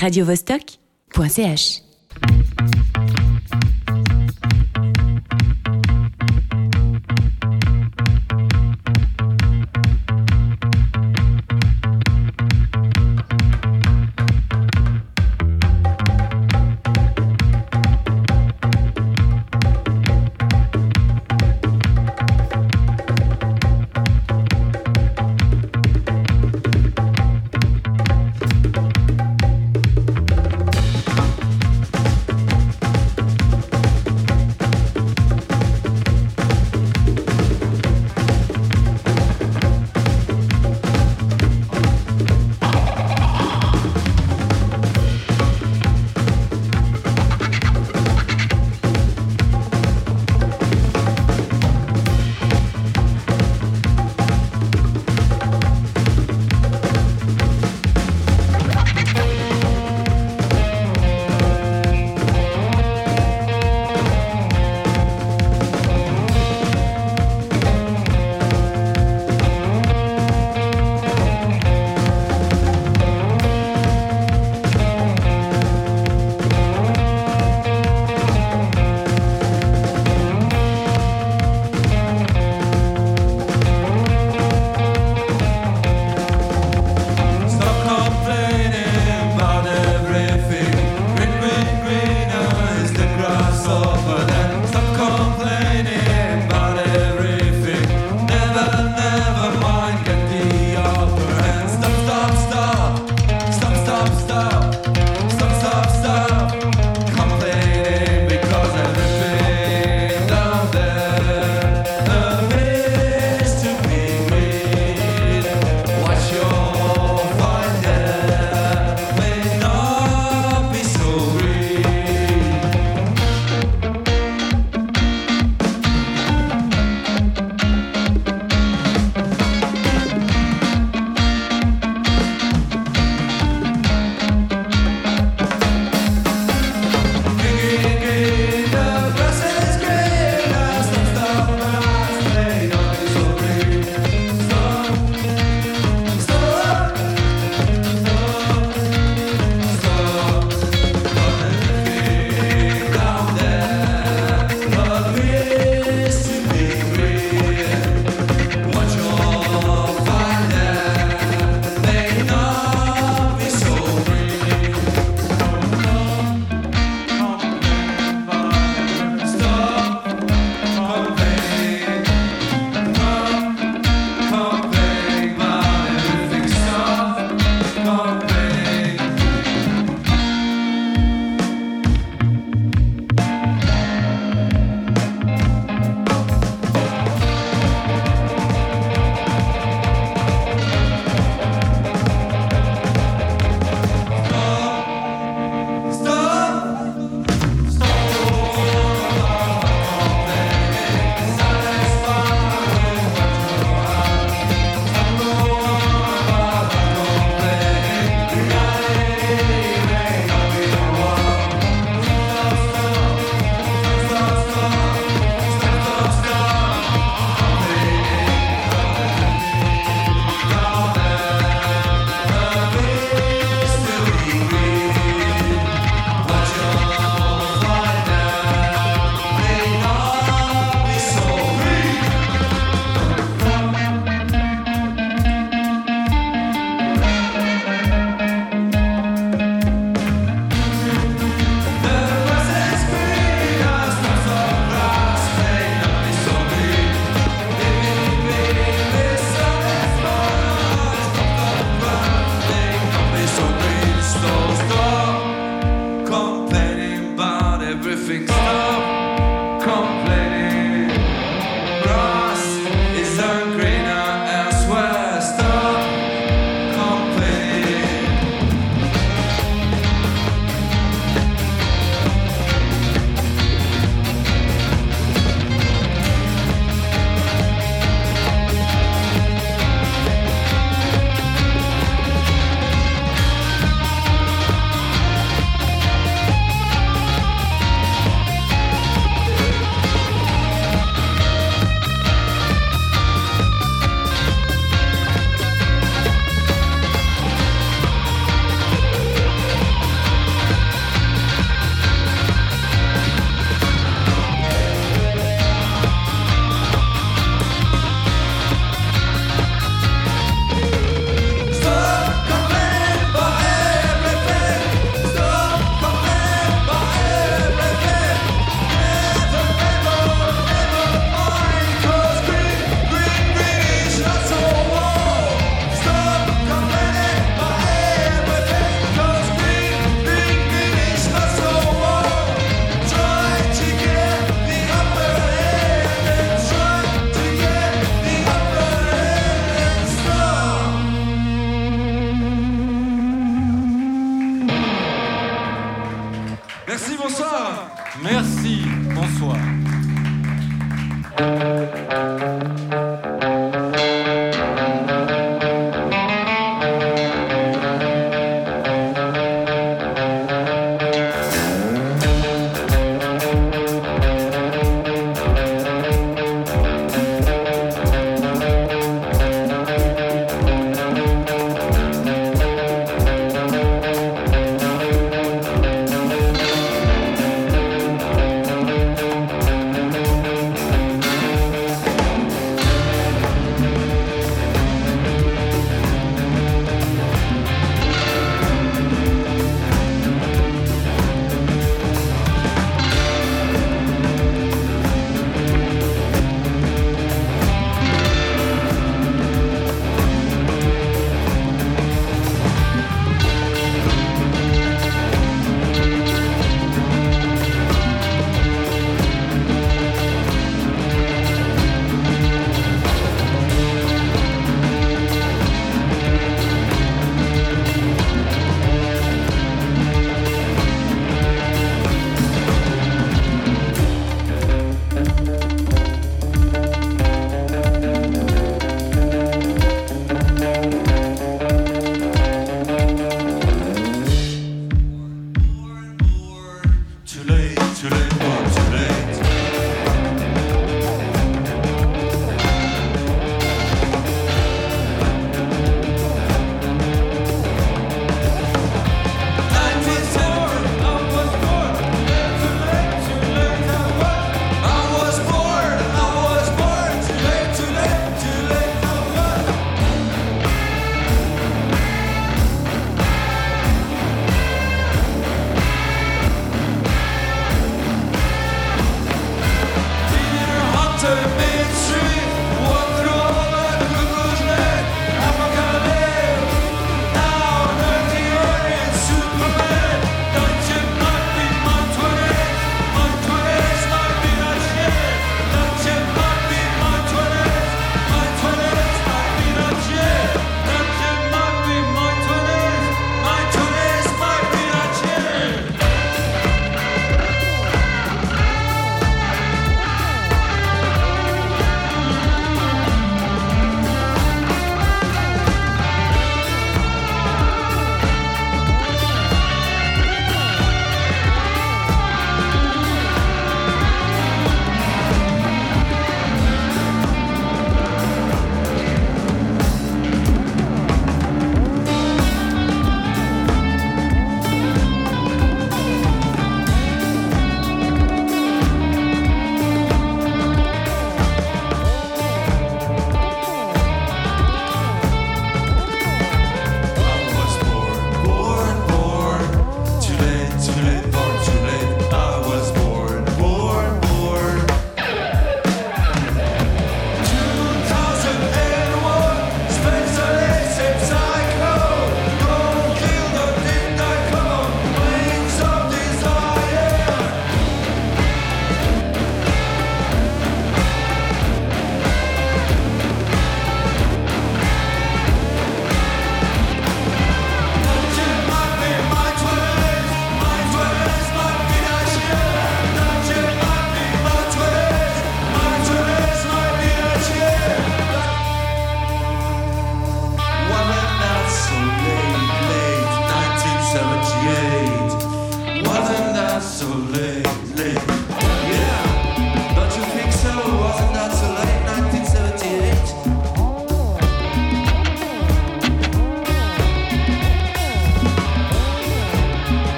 [0.00, 1.82] radiovostok.ch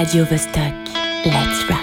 [0.00, 0.72] Radio Vostok.
[1.26, 1.79] Let's rock.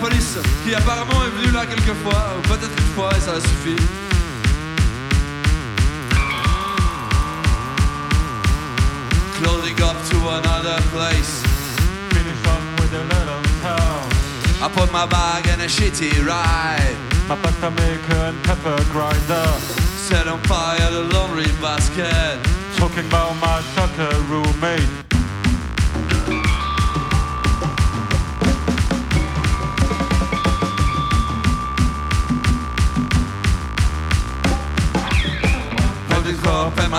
[0.00, 3.40] police qui apparemment est venue là quelques fois, ou peut-être une fois et ça a
[3.40, 3.76] suffi.
[9.38, 11.42] Clothing up to another place.
[12.10, 14.02] Finish up with a little town.
[14.62, 16.96] I put my bag in a shitty ride.
[17.28, 19.48] My butter maker and pepper grinder.
[19.96, 22.38] Set on fire the laundry basket.
[22.76, 24.99] Talking about my sucker roommate.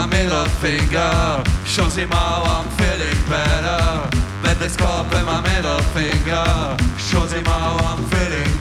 [0.01, 4.09] my middle finger shows him how I'm feeling better.
[4.43, 8.60] Let this cop in my middle finger shows him how I'm feeling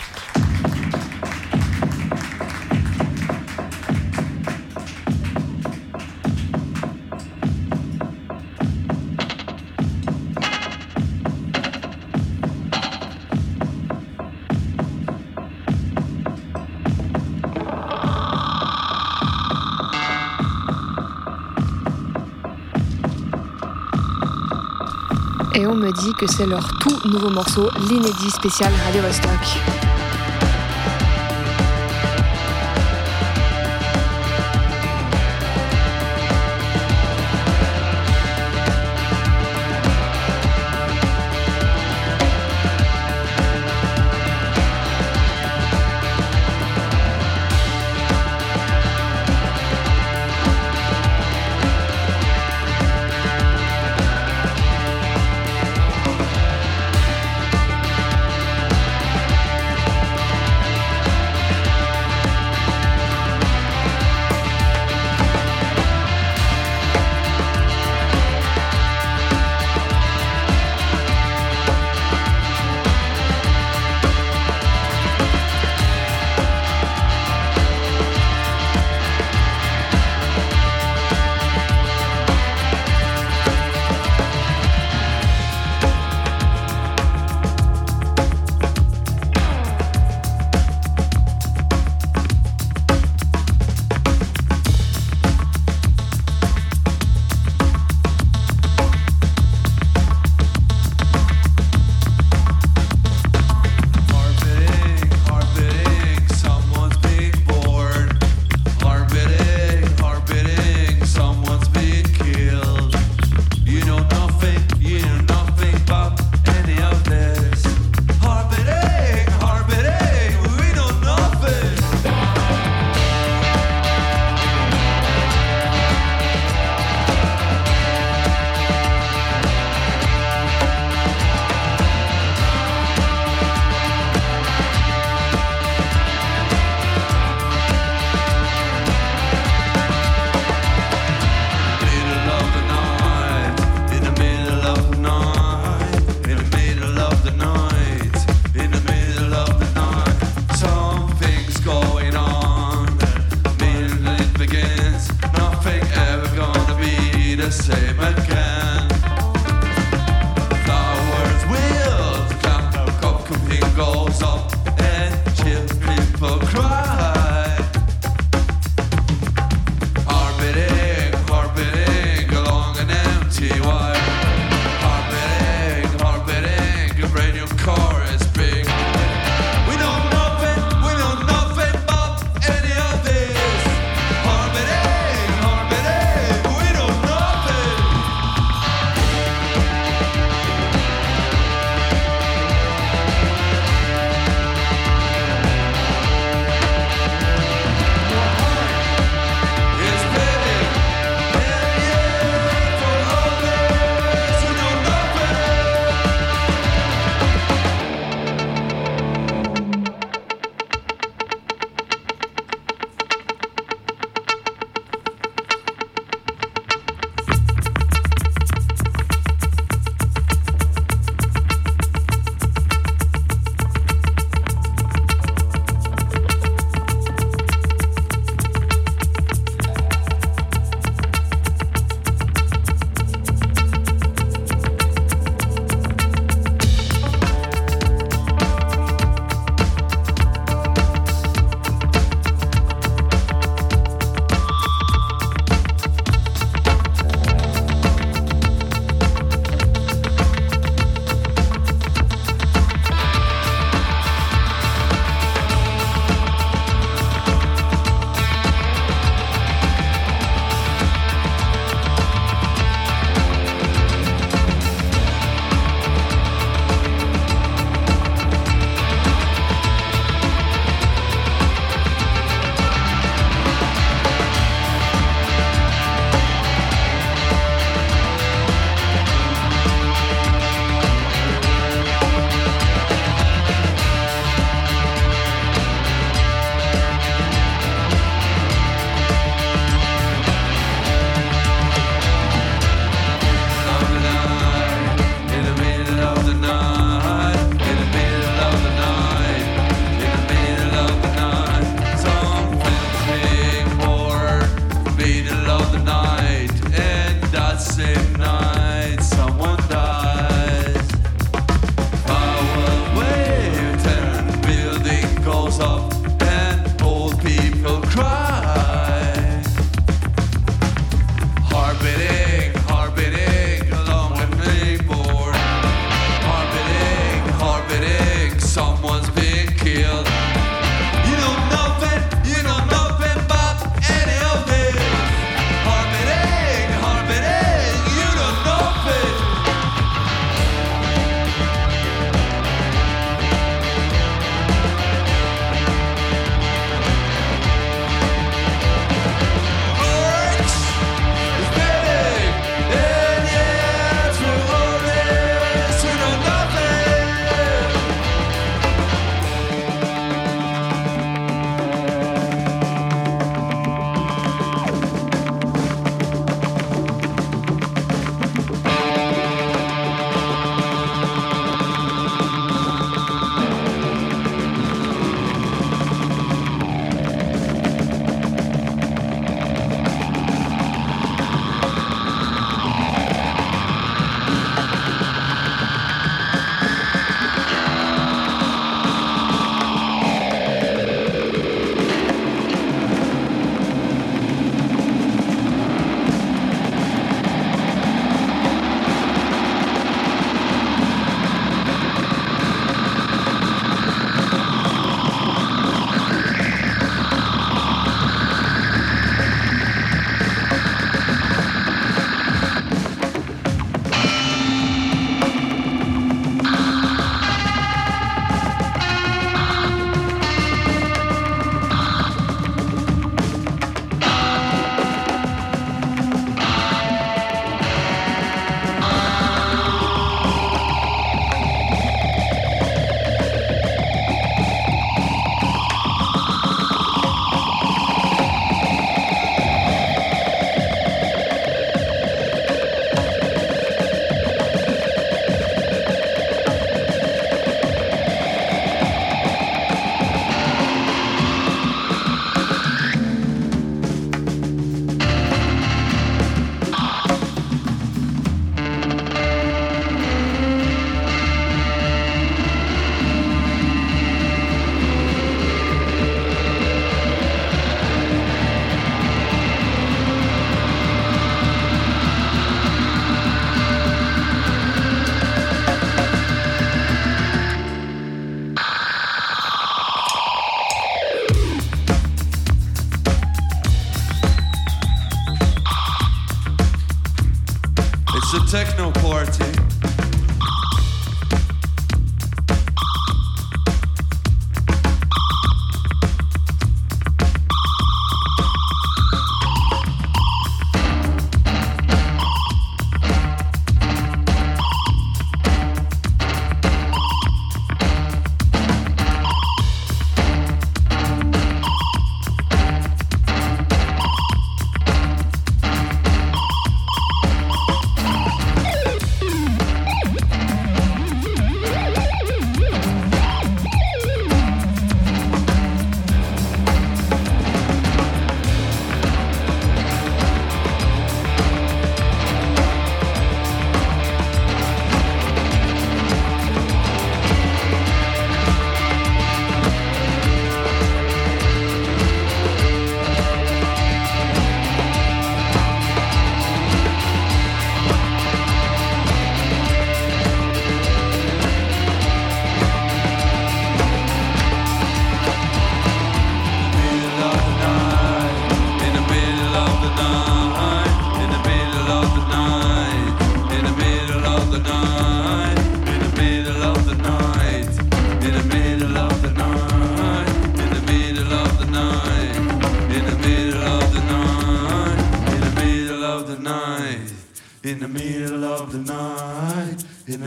[25.53, 29.90] Et on me dit que c'est leur tout nouveau morceau, l'inédit spécial Radio Rostock.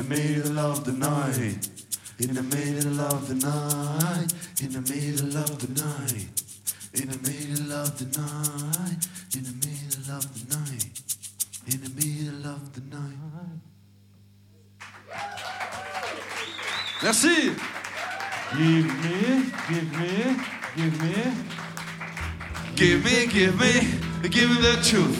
[0.08, 1.68] middle of the night.
[2.18, 4.32] In the middle of the night.
[4.62, 6.28] In the middle of the night.
[6.94, 9.08] In the middle of the night.
[9.34, 11.02] In the middle of the night.
[11.66, 13.60] In the middle of the night.
[17.02, 17.54] Merci.
[18.56, 20.36] Give me, give me,
[20.76, 21.14] give me.
[22.76, 25.18] Give me, give me, give me the truth.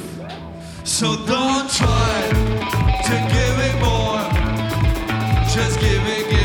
[0.85, 2.31] So don't try
[3.05, 3.94] to give it more
[5.55, 6.44] just give me.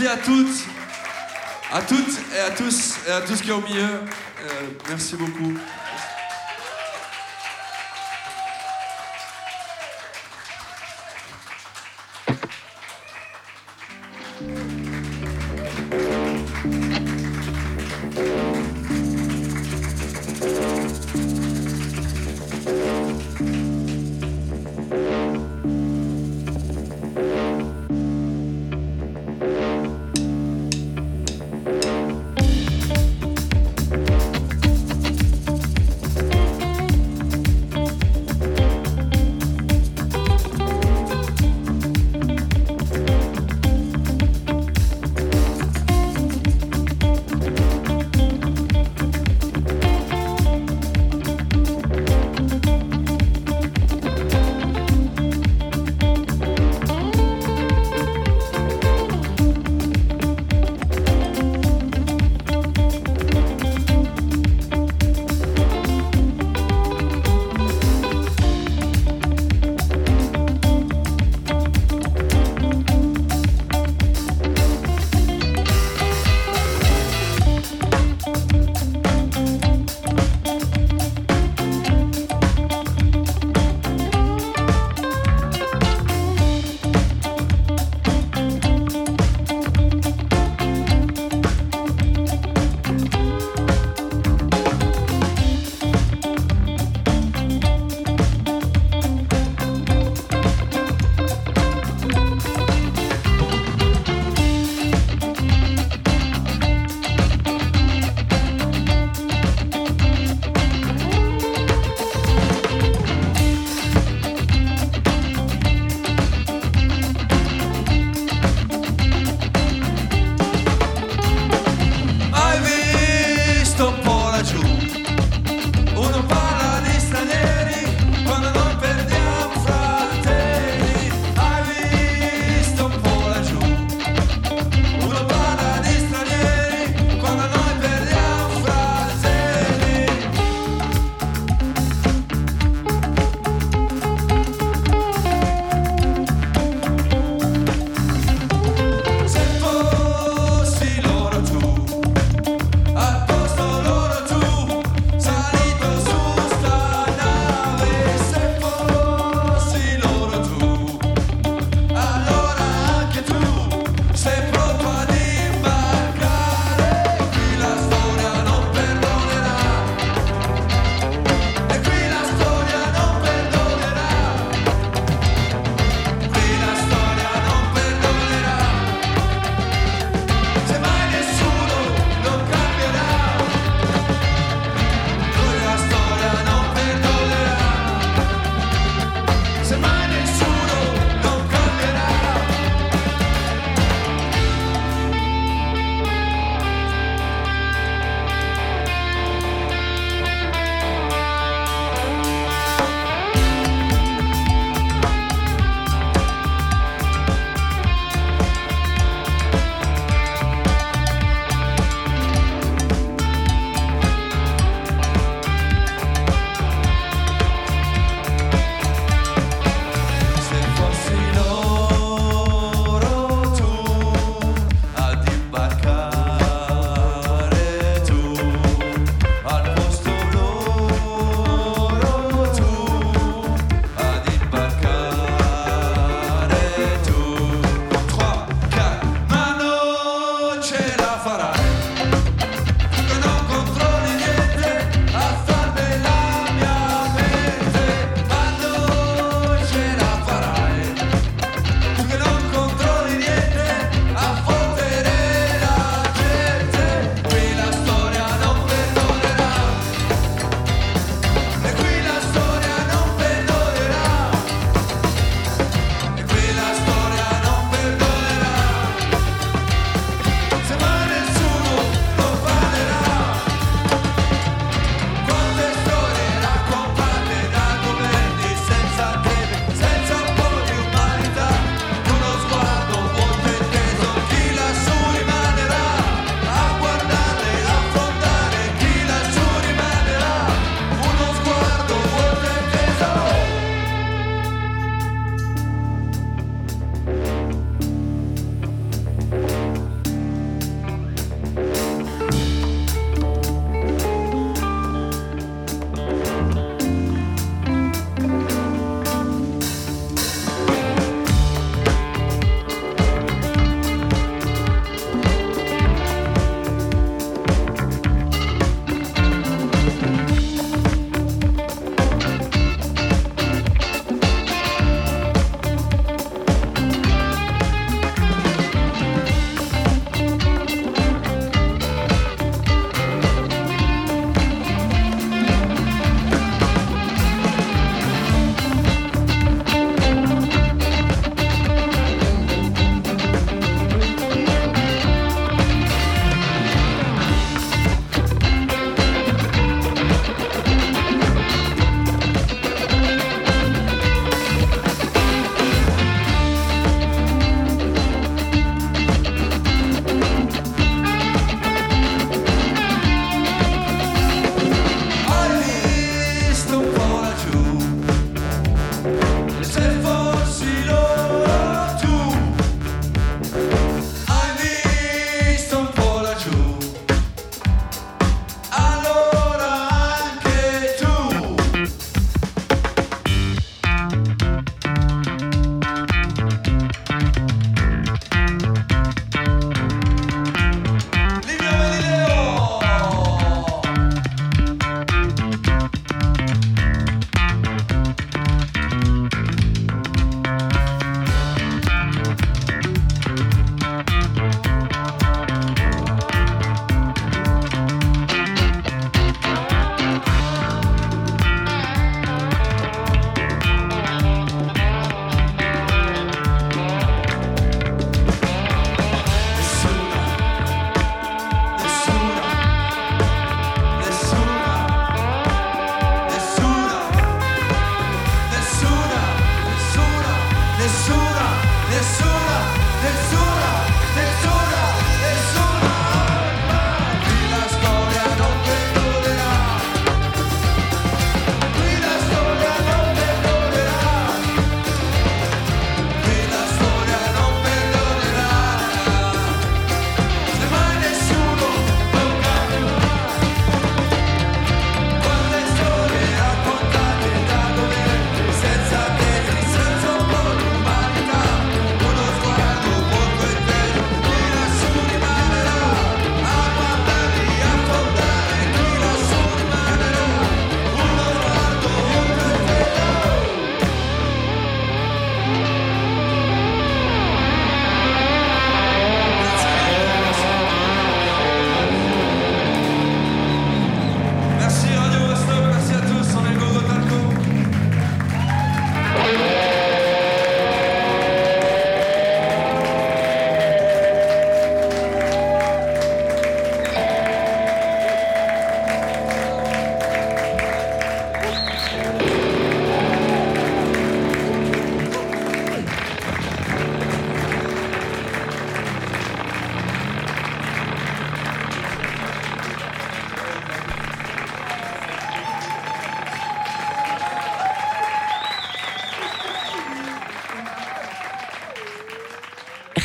[0.00, 0.64] Merci à toutes,
[1.72, 3.82] à toutes et à tous et à tous qui sont au milieu.
[3.82, 4.46] Euh,
[4.88, 5.54] merci beaucoup.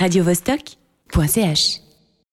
[0.04, 1.83] radiovostok.ch